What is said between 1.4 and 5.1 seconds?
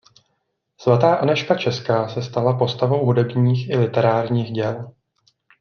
Česká se stala postavou hudebních i literárních děl.